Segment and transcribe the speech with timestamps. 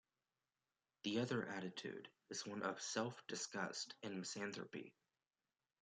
[1.03, 4.95] The other attitude is one of self-disgust and misanthropy.